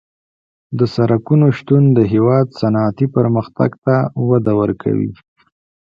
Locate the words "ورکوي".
4.61-5.11